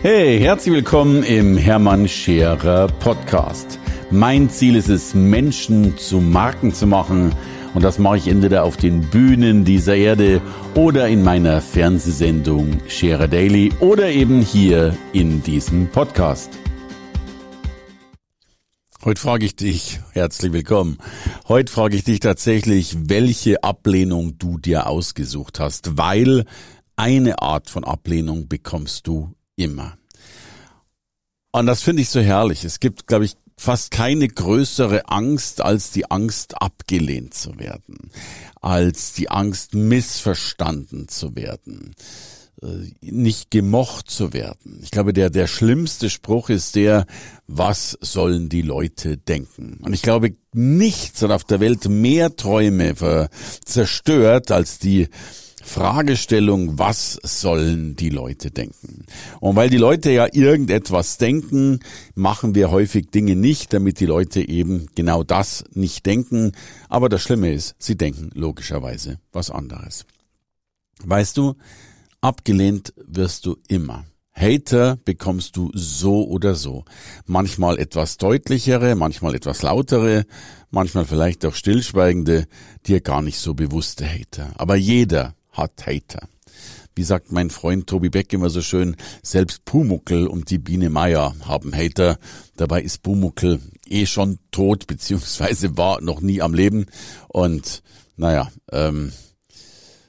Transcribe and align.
Hey, 0.00 0.38
herzlich 0.38 0.76
willkommen 0.76 1.24
im 1.24 1.56
Hermann 1.56 2.06
Scherer 2.06 2.86
Podcast. 2.86 3.80
Mein 4.12 4.48
Ziel 4.48 4.76
ist 4.76 4.88
es, 4.88 5.12
Menschen 5.12 5.98
zu 5.98 6.20
Marken 6.20 6.72
zu 6.72 6.86
machen. 6.86 7.34
Und 7.74 7.82
das 7.82 7.98
mache 7.98 8.18
ich 8.18 8.28
entweder 8.28 8.62
auf 8.62 8.76
den 8.76 9.00
Bühnen 9.00 9.64
dieser 9.64 9.96
Erde 9.96 10.40
oder 10.76 11.08
in 11.08 11.24
meiner 11.24 11.60
Fernsehsendung 11.60 12.78
Scherer 12.86 13.26
Daily 13.26 13.72
oder 13.80 14.08
eben 14.08 14.40
hier 14.40 14.96
in 15.12 15.42
diesem 15.42 15.88
Podcast. 15.88 16.56
Heute 19.04 19.20
frage 19.20 19.46
ich 19.46 19.56
dich, 19.56 19.98
herzlich 20.12 20.52
willkommen. 20.52 20.98
Heute 21.48 21.72
frage 21.72 21.96
ich 21.96 22.04
dich 22.04 22.20
tatsächlich, 22.20 22.96
welche 23.08 23.64
Ablehnung 23.64 24.38
du 24.38 24.58
dir 24.58 24.86
ausgesucht 24.86 25.58
hast, 25.58 25.98
weil 25.98 26.44
eine 26.94 27.42
Art 27.42 27.68
von 27.68 27.82
Ablehnung 27.82 28.46
bekommst 28.46 29.08
du 29.08 29.34
immer. 29.58 29.98
Und 31.52 31.66
das 31.66 31.82
finde 31.82 32.02
ich 32.02 32.10
so 32.10 32.20
herrlich. 32.20 32.64
Es 32.64 32.80
gibt, 32.80 33.06
glaube 33.06 33.24
ich, 33.24 33.36
fast 33.56 33.90
keine 33.90 34.28
größere 34.28 35.08
Angst 35.08 35.60
als 35.60 35.90
die 35.90 36.10
Angst 36.10 36.62
abgelehnt 36.62 37.34
zu 37.34 37.58
werden, 37.58 38.10
als 38.60 39.12
die 39.14 39.30
Angst 39.30 39.74
missverstanden 39.74 41.08
zu 41.08 41.34
werden, 41.34 41.94
äh, 42.62 42.92
nicht 43.00 43.50
gemocht 43.50 44.10
zu 44.10 44.32
werden. 44.32 44.78
Ich 44.82 44.92
glaube, 44.92 45.12
der, 45.12 45.30
der 45.30 45.48
schlimmste 45.48 46.08
Spruch 46.08 46.50
ist 46.50 46.76
der, 46.76 47.06
was 47.48 47.98
sollen 48.00 48.48
die 48.48 48.62
Leute 48.62 49.16
denken? 49.16 49.80
Und 49.82 49.92
ich 49.92 50.02
glaube, 50.02 50.36
nichts 50.52 51.22
hat 51.22 51.32
auf 51.32 51.44
der 51.44 51.58
Welt 51.58 51.88
mehr 51.88 52.36
Träume 52.36 53.28
zerstört 53.64 54.52
als 54.52 54.78
die 54.78 55.08
Fragestellung, 55.64 56.78
was 56.78 57.18
sollen 57.22 57.96
die 57.96 58.10
Leute 58.10 58.50
denken? 58.50 59.04
Und 59.40 59.56
weil 59.56 59.70
die 59.70 59.76
Leute 59.76 60.10
ja 60.10 60.26
irgendetwas 60.32 61.18
denken, 61.18 61.80
machen 62.14 62.54
wir 62.54 62.70
häufig 62.70 63.10
Dinge 63.10 63.36
nicht, 63.36 63.72
damit 63.72 64.00
die 64.00 64.06
Leute 64.06 64.46
eben 64.46 64.86
genau 64.94 65.22
das 65.22 65.64
nicht 65.72 66.06
denken. 66.06 66.52
Aber 66.88 67.08
das 67.08 67.22
Schlimme 67.22 67.52
ist, 67.52 67.74
sie 67.78 67.96
denken 67.96 68.30
logischerweise 68.34 69.18
was 69.32 69.50
anderes. 69.50 70.06
Weißt 71.04 71.36
du, 71.36 71.54
abgelehnt 72.20 72.92
wirst 73.06 73.46
du 73.46 73.56
immer. 73.68 74.04
Hater 74.38 74.98
bekommst 75.04 75.56
du 75.56 75.70
so 75.74 76.26
oder 76.28 76.54
so. 76.54 76.84
Manchmal 77.26 77.78
etwas 77.78 78.18
deutlichere, 78.18 78.94
manchmal 78.94 79.34
etwas 79.34 79.62
lautere, 79.62 80.24
manchmal 80.70 81.06
vielleicht 81.06 81.44
auch 81.44 81.54
stillschweigende, 81.54 82.46
dir 82.86 83.00
gar 83.00 83.20
nicht 83.20 83.38
so 83.38 83.54
bewusste 83.54 84.06
Hater. 84.06 84.52
Aber 84.56 84.76
jeder 84.76 85.34
hat 85.58 85.86
Hater. 85.86 86.26
Wie 86.94 87.04
sagt 87.04 87.30
mein 87.30 87.50
Freund 87.50 87.86
Tobi 87.86 88.08
Beck 88.08 88.32
immer 88.32 88.50
so 88.50 88.62
schön, 88.62 88.96
selbst 89.22 89.64
Pumuckel 89.64 90.26
und 90.26 90.50
die 90.50 90.58
Biene 90.58 90.90
Meier 90.90 91.36
haben 91.44 91.72
Hater. 91.72 92.18
Dabei 92.56 92.82
ist 92.82 93.02
Pumuckel 93.02 93.60
eh 93.86 94.06
schon 94.06 94.38
tot, 94.50 94.86
beziehungsweise 94.86 95.76
war 95.76 96.00
noch 96.00 96.20
nie 96.20 96.42
am 96.42 96.54
Leben. 96.54 96.86
Und 97.28 97.82
naja, 98.16 98.50
ähm, 98.72 99.12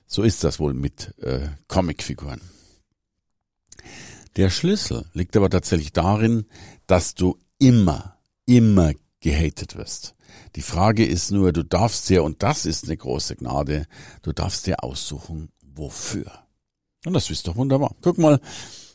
so 0.07 0.23
ist 0.23 0.43
das 0.43 0.59
wohl 0.59 0.73
mit 0.73 1.13
äh, 1.19 1.49
Comicfiguren. 1.67 2.41
Der 4.35 4.49
Schlüssel 4.49 5.05
liegt 5.13 5.37
aber 5.37 5.49
tatsächlich 5.49 5.93
darin, 5.93 6.45
dass 6.87 7.13
du 7.13 7.37
immer, 7.59 8.17
immer 8.45 8.93
gehatet 9.21 9.75
wirst. 9.75 10.15
Die 10.55 10.61
Frage 10.61 11.05
ist 11.05 11.31
nur, 11.31 11.51
du 11.51 11.63
darfst 11.63 12.09
dir, 12.09 12.23
und 12.23 12.43
das 12.43 12.65
ist 12.65 12.85
eine 12.85 12.97
große 12.97 13.35
Gnade, 13.35 13.85
du 14.21 14.31
darfst 14.31 14.67
dir 14.67 14.83
aussuchen, 14.83 15.49
wofür. 15.61 16.31
Und 17.05 17.13
das 17.13 17.29
ist 17.29 17.47
doch 17.47 17.55
wunderbar. 17.55 17.95
Guck 18.01 18.17
mal, 18.17 18.39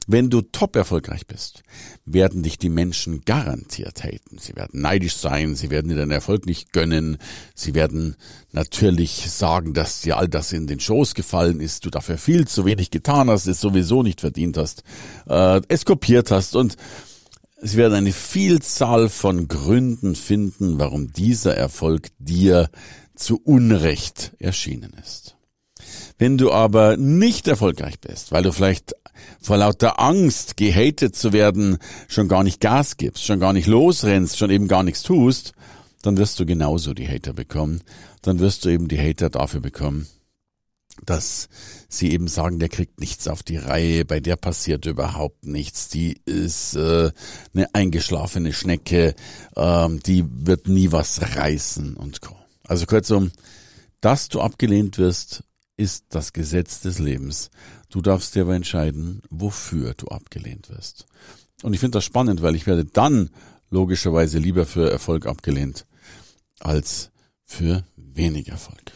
wenn 0.06 0.28
du 0.28 0.42
top 0.42 0.76
erfolgreich 0.76 1.26
bist, 1.26 1.62
werden 2.04 2.42
dich 2.42 2.58
die 2.58 2.68
Menschen 2.68 3.22
garantiert 3.22 4.04
haten. 4.04 4.36
Sie 4.38 4.54
werden 4.54 4.82
neidisch 4.82 5.16
sein, 5.16 5.54
sie 5.54 5.70
werden 5.70 5.88
dir 5.88 5.96
deinen 5.96 6.10
Erfolg 6.10 6.44
nicht 6.44 6.72
gönnen, 6.72 7.16
sie 7.54 7.74
werden 7.74 8.16
natürlich 8.52 9.30
sagen, 9.30 9.72
dass 9.72 10.02
dir 10.02 10.18
all 10.18 10.28
das 10.28 10.52
in 10.52 10.66
den 10.66 10.80
Schoß 10.80 11.14
gefallen 11.14 11.60
ist, 11.60 11.86
du 11.86 11.90
dafür 11.90 12.18
viel 12.18 12.46
zu 12.46 12.66
wenig 12.66 12.90
getan 12.90 13.30
hast, 13.30 13.46
es 13.46 13.60
sowieso 13.60 14.02
nicht 14.02 14.20
verdient 14.20 14.58
hast, 14.58 14.82
äh, 15.26 15.62
es 15.68 15.86
kopiert 15.86 16.30
hast 16.30 16.54
und 16.54 16.76
Sie 17.66 17.78
werden 17.78 17.94
eine 17.94 18.12
Vielzahl 18.12 19.08
von 19.08 19.48
Gründen 19.48 20.16
finden, 20.16 20.78
warum 20.78 21.14
dieser 21.14 21.56
Erfolg 21.56 22.08
dir 22.18 22.68
zu 23.14 23.40
Unrecht 23.42 24.32
erschienen 24.38 24.92
ist. 25.02 25.38
Wenn 26.18 26.36
du 26.36 26.52
aber 26.52 26.98
nicht 26.98 27.48
erfolgreich 27.48 27.98
bist, 28.00 28.32
weil 28.32 28.42
du 28.42 28.52
vielleicht 28.52 28.92
vor 29.40 29.56
lauter 29.56 29.98
Angst, 29.98 30.58
gehatet 30.58 31.16
zu 31.16 31.32
werden, 31.32 31.78
schon 32.06 32.28
gar 32.28 32.44
nicht 32.44 32.60
Gas 32.60 32.98
gibst, 32.98 33.24
schon 33.24 33.40
gar 33.40 33.54
nicht 33.54 33.66
losrennst, 33.66 34.36
schon 34.36 34.50
eben 34.50 34.68
gar 34.68 34.82
nichts 34.82 35.02
tust, 35.02 35.54
dann 36.02 36.18
wirst 36.18 36.38
du 36.38 36.44
genauso 36.44 36.92
die 36.92 37.08
Hater 37.08 37.32
bekommen. 37.32 37.80
Dann 38.20 38.40
wirst 38.40 38.66
du 38.66 38.68
eben 38.68 38.88
die 38.88 39.00
Hater 39.00 39.30
dafür 39.30 39.60
bekommen, 39.60 40.06
dass 41.04 41.48
sie 41.88 42.12
eben 42.12 42.28
sagen, 42.28 42.58
der 42.58 42.68
kriegt 42.68 43.00
nichts 43.00 43.28
auf 43.28 43.42
die 43.42 43.56
Reihe, 43.56 44.04
bei 44.04 44.20
der 44.20 44.36
passiert 44.36 44.86
überhaupt 44.86 45.44
nichts, 45.44 45.88
die 45.88 46.20
ist 46.24 46.74
äh, 46.74 47.10
eine 47.54 47.74
eingeschlafene 47.74 48.52
Schnecke, 48.52 49.14
ähm, 49.56 50.00
die 50.00 50.24
wird 50.28 50.68
nie 50.68 50.92
was 50.92 51.36
reißen 51.36 51.96
und 51.96 52.20
co. 52.20 52.36
Also 52.66 52.86
kurzum, 52.86 53.32
dass 54.00 54.28
du 54.28 54.40
abgelehnt 54.40 54.98
wirst, 54.98 55.44
ist 55.76 56.06
das 56.10 56.32
Gesetz 56.32 56.80
des 56.80 56.98
Lebens. 56.98 57.50
Du 57.90 58.00
darfst 58.00 58.34
dir 58.34 58.42
aber 58.42 58.54
entscheiden, 58.54 59.22
wofür 59.30 59.94
du 59.94 60.08
abgelehnt 60.08 60.68
wirst. 60.70 61.06
Und 61.62 61.74
ich 61.74 61.80
finde 61.80 61.96
das 61.96 62.04
spannend, 62.04 62.42
weil 62.42 62.54
ich 62.54 62.66
werde 62.66 62.84
dann 62.84 63.30
logischerweise 63.70 64.38
lieber 64.38 64.66
für 64.66 64.90
Erfolg 64.90 65.26
abgelehnt 65.26 65.86
als 66.60 67.10
für 67.44 67.84
wenig 67.96 68.48
Erfolg. 68.48 68.92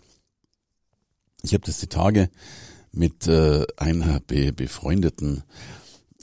Ich 1.43 1.55
habe 1.55 1.65
das 1.65 1.79
die 1.79 1.87
Tage 1.87 2.31
mit 2.93 3.27
äh, 3.27 3.65
einer 3.77 4.21
be 4.21 4.53
befreundeten 4.53 5.45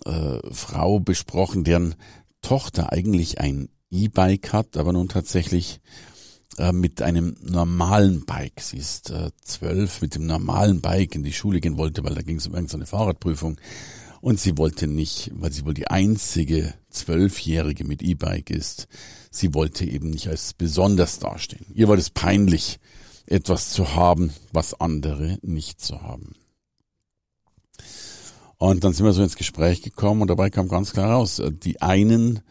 äh, 0.05 0.39
Frau 0.51 0.99
besprochen, 0.99 1.63
deren 1.63 1.95
Tochter 2.41 2.91
eigentlich 2.91 3.39
ein 3.39 3.69
E-Bike 3.89 4.53
hat, 4.53 4.77
aber 4.77 4.93
nun 4.93 5.07
tatsächlich 5.07 5.79
äh, 6.57 6.71
mit 6.71 7.01
einem 7.01 7.35
normalen 7.41 8.25
Bike. 8.25 8.61
Sie 8.61 8.77
ist 8.77 9.09
äh, 9.09 9.31
zwölf, 9.41 10.01
mit 10.01 10.15
dem 10.15 10.25
normalen 10.25 10.81
Bike 10.81 11.15
in 11.15 11.23
die 11.23 11.33
Schule 11.33 11.59
gehen 11.59 11.77
wollte, 11.77 12.03
weil 12.03 12.15
da 12.15 12.21
ging 12.21 12.37
es 12.37 12.47
um 12.47 12.53
irgendeine 12.53 12.85
Fahrradprüfung. 12.85 13.57
Und 14.21 14.39
sie 14.39 14.57
wollte 14.57 14.87
nicht, 14.87 15.31
weil 15.35 15.51
sie 15.51 15.65
wohl 15.65 15.73
die 15.73 15.87
einzige 15.87 16.73
Zwölfjährige 16.89 17.83
mit 17.83 18.01
E-Bike 18.01 18.49
ist, 18.49 18.87
sie 19.29 19.53
wollte 19.53 19.85
eben 19.85 20.09
nicht 20.09 20.27
als 20.27 20.53
besonders 20.53 21.19
dastehen. 21.19 21.65
Ihr 21.73 21.87
war 21.87 21.95
das 21.95 22.09
peinlich, 22.09 22.79
etwas 23.27 23.71
zu 23.71 23.95
haben, 23.95 24.33
was 24.51 24.79
andere 24.79 25.37
nicht 25.41 25.81
zu 25.81 26.01
haben. 26.01 26.33
Und 28.57 28.83
dann 28.83 28.93
sind 28.93 29.05
wir 29.05 29.13
so 29.13 29.23
ins 29.23 29.35
Gespräch 29.35 29.81
gekommen 29.81 30.21
und 30.21 30.29
dabei 30.29 30.49
kam 30.49 30.67
ganz 30.67 30.93
klar 30.93 31.11
raus, 31.11 31.41
die 31.63 31.81
einen 31.81 32.41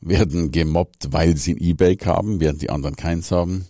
werden 0.00 0.50
gemobbt, 0.50 1.12
weil 1.12 1.36
sie 1.36 1.54
ein 1.54 1.62
E-Bike 1.62 2.04
haben, 2.06 2.40
während 2.40 2.60
die 2.60 2.70
anderen 2.70 2.96
keins 2.96 3.30
haben. 3.30 3.66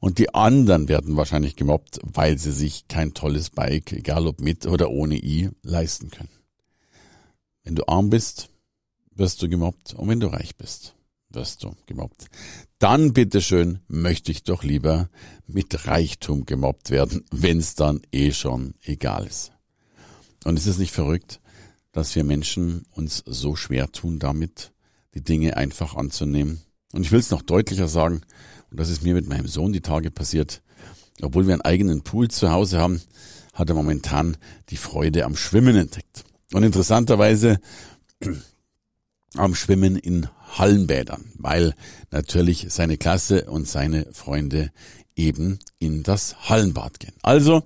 Und 0.00 0.18
die 0.18 0.34
anderen 0.34 0.88
werden 0.88 1.16
wahrscheinlich 1.16 1.56
gemobbt, 1.56 2.00
weil 2.02 2.38
sie 2.38 2.52
sich 2.52 2.88
kein 2.88 3.14
tolles 3.14 3.50
Bike, 3.50 3.92
egal 3.92 4.26
ob 4.26 4.40
mit 4.40 4.66
oder 4.66 4.90
ohne 4.90 5.16
i, 5.16 5.48
leisten 5.62 6.10
können. 6.10 6.28
Wenn 7.64 7.74
du 7.74 7.88
arm 7.88 8.10
bist, 8.10 8.50
wirst 9.14 9.42
du 9.42 9.48
gemobbt 9.48 9.94
und 9.94 10.08
wenn 10.08 10.20
du 10.20 10.28
reich 10.28 10.56
bist, 10.56 10.94
wirst 11.30 11.62
du 11.62 11.74
gemobbt. 11.86 12.26
Dann 12.78 13.12
bitteschön 13.12 13.80
möchte 13.88 14.32
ich 14.32 14.42
doch 14.44 14.62
lieber 14.62 15.08
mit 15.46 15.86
Reichtum 15.86 16.46
gemobbt 16.46 16.90
werden, 16.90 17.24
wenn 17.30 17.58
es 17.58 17.74
dann 17.74 18.02
eh 18.12 18.32
schon 18.32 18.74
egal 18.82 19.26
ist. 19.26 19.52
Und 20.44 20.56
ist 20.56 20.66
es 20.66 20.78
nicht 20.78 20.92
verrückt, 20.92 21.40
dass 21.92 22.14
wir 22.14 22.24
Menschen 22.24 22.84
uns 22.92 23.22
so 23.26 23.56
schwer 23.56 23.90
tun 23.90 24.18
damit, 24.18 24.72
die 25.14 25.22
Dinge 25.22 25.56
einfach 25.56 25.96
anzunehmen? 25.96 26.60
Und 26.92 27.02
ich 27.02 27.12
will 27.12 27.20
es 27.20 27.30
noch 27.30 27.42
deutlicher 27.42 27.88
sagen, 27.88 28.22
und 28.70 28.80
das 28.80 28.88
ist 28.88 29.02
mir 29.02 29.14
mit 29.14 29.28
meinem 29.28 29.48
Sohn 29.48 29.72
die 29.72 29.80
Tage 29.80 30.10
passiert, 30.10 30.62
obwohl 31.20 31.46
wir 31.46 31.54
einen 31.54 31.62
eigenen 31.62 32.02
Pool 32.02 32.28
zu 32.28 32.50
Hause 32.50 32.78
haben, 32.78 33.02
hat 33.52 33.68
er 33.68 33.74
momentan 33.74 34.36
die 34.68 34.76
Freude 34.76 35.24
am 35.24 35.36
Schwimmen 35.36 35.76
entdeckt. 35.76 36.24
Und 36.52 36.62
interessanterweise 36.62 37.58
am 39.38 39.54
Schwimmen 39.54 39.96
in 39.96 40.28
Hallenbädern, 40.56 41.32
weil 41.36 41.74
natürlich 42.10 42.66
seine 42.70 42.96
Klasse 42.96 43.44
und 43.44 43.68
seine 43.68 44.06
Freunde 44.12 44.70
eben 45.16 45.58
in 45.78 46.02
das 46.02 46.48
Hallenbad 46.48 47.00
gehen. 47.00 47.14
Also 47.22 47.62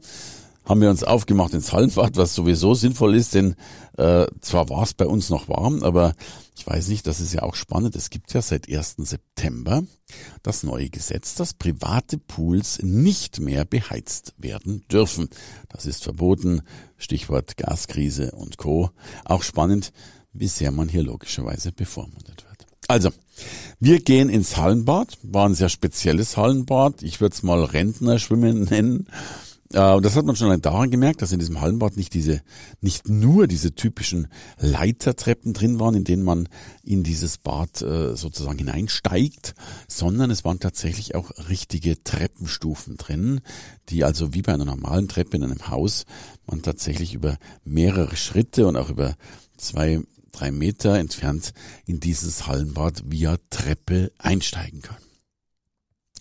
haben 0.65 0.81
wir 0.81 0.91
uns 0.91 1.03
aufgemacht 1.03 1.55
ins 1.55 1.73
Hallenbad, 1.73 2.17
was 2.17 2.35
sowieso 2.35 2.75
sinnvoll 2.75 3.17
ist, 3.17 3.35
denn 3.35 3.57
äh, 3.99 4.27
zwar 4.41 4.69
war 4.69 4.85
es 4.85 4.95
bei 4.95 5.07
uns 5.07 5.29
noch 5.29 5.49
warm, 5.49 5.83
aber 5.83 6.15
ich 6.57 6.67
weiß 6.67 6.89
nicht, 6.89 7.07
das 7.07 7.21
ist 7.21 7.33
ja 7.33 7.43
auch 7.43 7.55
spannend. 7.55 7.97
Es 7.97 8.11
gibt 8.11 8.33
ja 8.35 8.43
seit 8.43 8.69
1. 8.69 8.97
September 8.99 9.83
das 10.43 10.63
neue 10.63 10.91
Gesetz, 10.91 11.35
dass 11.35 11.55
private 11.55 12.19
Pools 12.19 12.81
nicht 12.83 13.41
mehr 13.41 13.65
beheizt 13.65 14.35
werden 14.37 14.85
dürfen. 14.91 15.29
Das 15.69 15.87
ist 15.87 16.05
verboten. 16.05 16.63
Stichwort 16.99 17.57
Gaskrise 17.57 18.33
und 18.33 18.59
Co. 18.59 18.91
Auch 19.25 19.43
spannend, 19.43 19.93
wie 20.33 20.49
sehr 20.49 20.71
man 20.71 20.89
hier 20.89 21.03
logischerweise 21.03 21.73
bevormundet 21.73 22.45
wird. 22.45 22.67
Also, 22.89 23.11
wir 23.81 24.01
gehen 24.01 24.29
ins 24.29 24.57
Hallenbad, 24.57 25.19
war 25.23 25.49
ein 25.49 25.55
sehr 25.55 25.69
spezielles 25.69 26.37
Hallenbad. 26.37 27.03
Ich 27.03 27.21
würde 27.21 27.35
es 27.35 27.43
mal 27.43 27.65
Rentnerschwimmen 27.65 28.65
nennen. 28.65 29.07
Äh, 29.73 30.01
das 30.01 30.17
hat 30.17 30.25
man 30.25 30.37
schon 30.37 30.61
daran 30.61 30.91
gemerkt, 30.91 31.23
dass 31.23 31.33
in 31.33 31.39
diesem 31.39 31.61
Hallenbad 31.61 31.97
nicht 31.97 32.15
diese, 32.15 32.43
nicht 32.81 33.09
nur 33.09 33.47
diese 33.47 33.75
typischen 33.75 34.29
Leitertreppen 34.59 35.53
drin 35.53 35.81
waren, 35.81 35.95
in 35.95 36.05
denen 36.05 36.23
man 36.23 36.49
in 36.85 37.03
dieses 37.03 37.39
Bad 37.39 37.83
äh, 37.83 38.17
sozusagen 38.17 38.59
hineinsteigt, 38.59 39.55
sondern 39.89 40.31
es 40.31 40.45
waren 40.45 40.61
tatsächlich 40.61 41.15
auch 41.15 41.31
richtige 41.49 42.03
Treppenstufen 42.03 42.97
drin, 42.97 43.41
die 43.89 44.05
also 44.05 44.35
wie 44.35 44.43
bei 44.43 44.53
einer 44.53 44.65
normalen 44.65 45.09
Treppe 45.09 45.37
in 45.37 45.45
einem 45.45 45.69
Haus 45.69 46.05
man 46.47 46.63
tatsächlich 46.63 47.15
über 47.15 47.39
mehrere 47.65 48.17
Schritte 48.17 48.67
und 48.67 48.77
auch 48.77 48.91
über 48.91 49.15
zwei, 49.57 50.01
drei 50.33 50.51
Meter 50.51 50.99
entfernt 50.99 51.53
in 51.87 52.01
dieses 52.01 52.47
Hallenbad 52.47 53.05
via 53.07 53.37
Treppe 53.51 54.13
einsteigen 54.19 54.83
kann. 54.83 54.97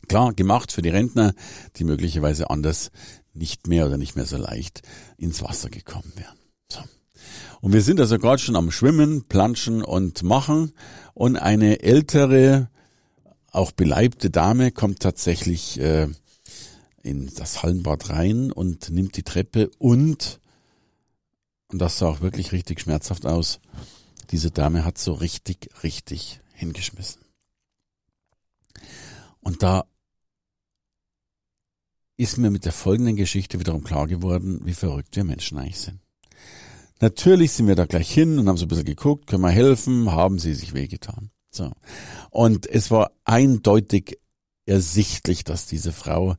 Klar, 0.07 0.33
gemacht 0.33 0.71
für 0.71 0.81
die 0.81 0.89
Rentner, 0.89 1.33
die 1.77 1.83
möglicherweise 1.83 2.49
anders 2.49 2.91
nicht 3.33 3.67
mehr 3.67 3.85
oder 3.85 3.97
nicht 3.97 4.15
mehr 4.15 4.25
so 4.25 4.37
leicht 4.37 4.81
ins 5.17 5.41
Wasser 5.41 5.69
gekommen 5.69 6.11
wären. 6.15 6.37
So. 6.67 6.81
Und 7.61 7.73
wir 7.73 7.81
sind 7.81 7.99
also 7.99 8.17
gerade 8.17 8.41
schon 8.41 8.55
am 8.55 8.71
Schwimmen, 8.71 9.23
Planschen 9.27 9.83
und 9.83 10.23
Machen 10.23 10.73
und 11.13 11.37
eine 11.37 11.81
ältere, 11.81 12.69
auch 13.51 13.71
beleibte 13.71 14.29
Dame 14.29 14.71
kommt 14.71 14.99
tatsächlich 14.99 15.79
äh, 15.79 16.07
in 17.03 17.31
das 17.35 17.63
Hallenbad 17.63 18.09
rein 18.09 18.51
und 18.51 18.89
nimmt 18.89 19.15
die 19.17 19.23
Treppe 19.23 19.69
und, 19.77 20.39
und 21.67 21.79
das 21.79 21.97
sah 21.97 22.07
auch 22.07 22.21
wirklich 22.21 22.51
richtig 22.51 22.81
schmerzhaft 22.81 23.25
aus, 23.25 23.59
diese 24.29 24.51
Dame 24.51 24.85
hat 24.85 24.97
so 24.97 25.13
richtig, 25.13 25.69
richtig 25.83 26.39
hingeschmissen. 26.53 27.21
Und 29.39 29.63
da 29.63 29.85
ist 32.17 32.37
mir 32.37 32.51
mit 32.51 32.65
der 32.65 32.71
folgenden 32.71 33.15
Geschichte 33.15 33.59
wiederum 33.59 33.83
klar 33.83 34.07
geworden, 34.07 34.61
wie 34.63 34.73
verrückt 34.73 35.15
wir 35.15 35.23
Menschen 35.23 35.57
eigentlich 35.57 35.79
sind. 35.79 35.99
Natürlich 36.99 37.53
sind 37.53 37.67
wir 37.67 37.75
da 37.75 37.85
gleich 37.85 38.11
hin 38.11 38.37
und 38.37 38.47
haben 38.47 38.57
so 38.57 38.65
ein 38.65 38.67
bisschen 38.67 38.85
geguckt, 38.85 39.25
können 39.25 39.41
wir 39.41 39.49
helfen, 39.49 40.11
haben 40.11 40.37
sie 40.37 40.53
sich 40.53 40.75
wehgetan. 40.75 41.31
So. 41.49 41.71
Und 42.29 42.67
es 42.67 42.91
war 42.91 43.11
eindeutig 43.23 44.19
ersichtlich, 44.67 45.43
dass 45.43 45.65
diese 45.65 45.91
Frau 45.91 46.35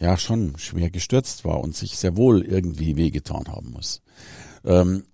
ja 0.00 0.16
schon 0.16 0.58
schwer 0.58 0.90
gestürzt 0.90 1.44
war 1.44 1.60
und 1.60 1.76
sich 1.76 1.96
sehr 1.96 2.16
wohl 2.16 2.42
irgendwie 2.42 2.96
wehgetan 2.96 3.46
haben 3.46 3.70
muss. 3.70 4.02
Ähm, 4.64 5.04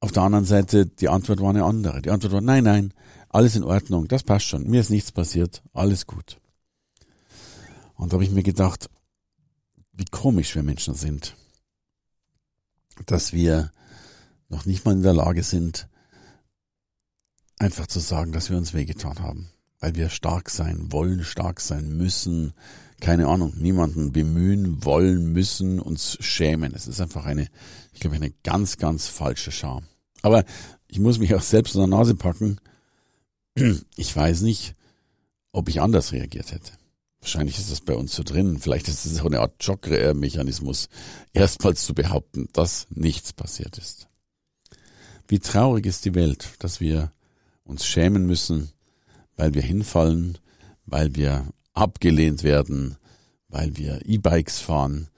auf 0.00 0.12
der 0.12 0.22
anderen 0.22 0.44
Seite, 0.44 0.86
die 0.86 1.08
Antwort 1.08 1.40
war 1.40 1.50
eine 1.50 1.64
andere. 1.64 2.02
Die 2.02 2.10
Antwort 2.10 2.32
war, 2.32 2.40
nein, 2.40 2.64
nein, 2.64 2.94
alles 3.28 3.56
in 3.56 3.64
Ordnung, 3.64 4.08
das 4.08 4.22
passt 4.22 4.46
schon, 4.46 4.68
mir 4.68 4.80
ist 4.80 4.90
nichts 4.90 5.12
passiert, 5.12 5.62
alles 5.72 6.06
gut. 6.06 6.40
Und 7.94 8.12
da 8.12 8.14
habe 8.14 8.24
ich 8.24 8.30
mir 8.30 8.42
gedacht, 8.42 8.88
wie 9.92 10.04
komisch 10.04 10.54
wir 10.54 10.62
Menschen 10.62 10.94
sind, 10.94 11.34
dass 13.06 13.32
wir 13.32 13.72
noch 14.48 14.64
nicht 14.64 14.84
mal 14.84 14.92
in 14.92 15.02
der 15.02 15.14
Lage 15.14 15.42
sind, 15.42 15.88
einfach 17.58 17.88
zu 17.88 17.98
sagen, 17.98 18.32
dass 18.32 18.50
wir 18.50 18.56
uns 18.56 18.72
wehgetan 18.72 19.18
haben, 19.18 19.50
weil 19.80 19.96
wir 19.96 20.08
stark 20.08 20.48
sein 20.48 20.92
wollen, 20.92 21.24
stark 21.24 21.60
sein 21.60 21.96
müssen, 21.96 22.54
keine 23.00 23.28
Ahnung, 23.28 23.54
niemanden 23.56 24.12
bemühen 24.12 24.84
wollen, 24.84 25.32
müssen, 25.32 25.78
uns 25.80 26.16
schämen. 26.20 26.74
Es 26.74 26.86
ist 26.86 27.00
einfach 27.00 27.24
eine, 27.24 27.48
ich 27.92 28.00
glaube, 28.00 28.16
eine 28.16 28.32
ganz, 28.42 28.76
ganz 28.76 29.06
falsche 29.06 29.52
Scham. 29.52 29.84
Aber 30.22 30.44
ich 30.88 30.98
muss 30.98 31.18
mich 31.18 31.34
auch 31.34 31.42
selbst 31.42 31.74
in 31.74 31.80
der 31.80 31.88
Nase 31.88 32.14
packen. 32.14 32.58
Ich 33.96 34.14
weiß 34.14 34.42
nicht, 34.42 34.74
ob 35.52 35.68
ich 35.68 35.80
anders 35.80 36.12
reagiert 36.12 36.52
hätte. 36.52 36.72
Wahrscheinlich 37.20 37.58
ist 37.58 37.70
das 37.70 37.80
bei 37.80 37.94
uns 37.94 38.14
so 38.14 38.22
drin. 38.22 38.58
Vielleicht 38.58 38.88
ist 38.88 39.04
es 39.04 39.20
auch 39.20 39.26
eine 39.26 39.40
Art 39.40 39.62
Schockmechanismus, 39.62 40.88
erstmals 41.32 41.84
zu 41.84 41.94
behaupten, 41.94 42.48
dass 42.52 42.86
nichts 42.90 43.32
passiert 43.32 43.76
ist. 43.78 44.08
Wie 45.26 45.40
traurig 45.40 45.86
ist 45.86 46.04
die 46.04 46.14
Welt, 46.14 46.48
dass 46.60 46.80
wir 46.80 47.12
uns 47.64 47.84
schämen 47.84 48.26
müssen, 48.26 48.70
weil 49.36 49.54
wir 49.54 49.62
hinfallen, 49.62 50.38
weil 50.86 51.14
wir 51.16 51.46
abgelehnt 51.78 52.42
werden, 52.42 52.96
weil 53.48 53.76
wir 53.76 54.00
E-Bikes 54.04 54.58
fahren 54.60 55.08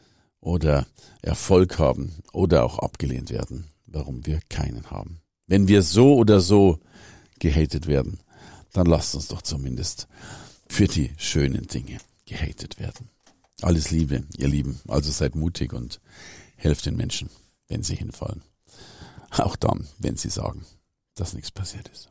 oder 0.41 0.87
Erfolg 1.23 1.79
haben 1.79 2.15
oder 2.33 2.65
auch 2.65 2.79
abgelehnt 2.79 3.31
werden, 3.31 3.67
warum 3.87 4.25
wir 4.27 4.41
keinen 4.49 4.91
haben. 4.91 5.21
Wenn 5.47 5.69
wir 5.69 5.83
so 5.83 6.15
oder 6.15 6.41
so 6.41 6.79
gehatet 7.39 7.87
werden, 7.87 8.21
dann 8.73 8.87
lasst 8.87 9.15
uns 9.15 9.29
doch 9.29 9.43
zumindest 9.43 10.07
für 10.69 10.87
die 10.87 11.13
schönen 11.17 11.67
Dinge 11.67 11.99
gehatet 12.25 12.79
werden. 12.79 13.09
Alles 13.63 13.91
Liebe, 13.91 14.23
ihr 14.37 14.49
Lieben. 14.49 14.81
Also 14.87 15.11
seid 15.11 15.35
mutig 15.35 15.73
und 15.73 16.01
helft 16.57 16.87
den 16.87 16.97
Menschen, 16.97 17.31
wenn 17.69 17.83
sie 17.83 17.97
hinfallen. 17.97 18.43
Auch 19.31 19.57
dann, 19.57 19.89
wenn 19.99 20.17
sie 20.17 20.31
sagen, 20.31 20.65
dass 21.15 21.35
nichts 21.35 21.51
passiert 21.51 21.89
ist. 21.89 22.11